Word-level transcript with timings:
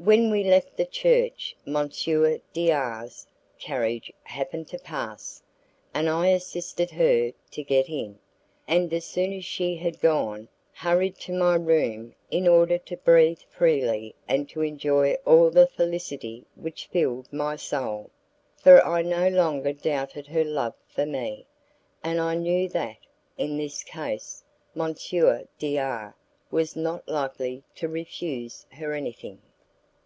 When 0.00 0.30
we 0.30 0.44
left 0.44 0.76
the 0.76 0.84
church, 0.86 1.56
M. 1.66 1.90
D 2.52 2.70
R 2.70 3.02
's 3.04 3.26
carriage 3.58 4.12
happened 4.22 4.68
to 4.68 4.78
pass, 4.78 5.42
and 5.92 6.08
I 6.08 6.28
assisted 6.28 6.92
her 6.92 7.32
to 7.50 7.62
get 7.64 7.88
in, 7.88 8.20
and 8.68 8.92
as 8.94 9.04
soon 9.04 9.32
as 9.32 9.44
she 9.44 9.74
had 9.74 10.00
gone, 10.00 10.46
hurried 10.72 11.16
to 11.22 11.32
my 11.32 11.56
room 11.56 12.14
in 12.30 12.46
order 12.46 12.78
to 12.78 12.96
breathe 12.98 13.40
freely 13.40 14.14
and 14.28 14.48
to 14.50 14.62
enjoy 14.62 15.14
all 15.26 15.50
the 15.50 15.66
felicity 15.66 16.44
which 16.54 16.86
filled 16.86 17.32
my 17.32 17.56
soul; 17.56 18.10
for 18.56 18.82
I 18.86 19.02
no 19.02 19.26
longer 19.26 19.72
doubted 19.72 20.28
her 20.28 20.44
love 20.44 20.74
for 20.86 21.06
me, 21.06 21.44
and 22.04 22.20
I 22.20 22.36
knew 22.36 22.68
that, 22.68 22.98
in 23.36 23.56
this 23.56 23.82
case, 23.82 24.44
M. 24.78 24.94
D 25.58 25.76
R 25.76 26.14
was 26.52 26.76
not 26.76 27.08
likely 27.08 27.64
to 27.74 27.88
refuse 27.88 28.64
her 28.74 28.92
anything. 28.94 29.42